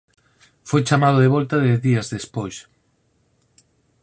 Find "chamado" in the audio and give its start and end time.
0.89-1.17